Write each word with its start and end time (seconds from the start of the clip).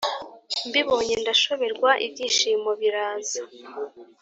Mbibonye 0.67 1.13
ndashoberwa 1.21 1.89
ibyishimo 2.05 2.69
biraza. 2.81 3.41